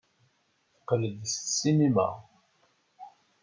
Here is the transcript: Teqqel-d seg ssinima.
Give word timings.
Teqqel-d 0.73 1.21
seg 1.33 1.45
ssinima. 1.49 2.09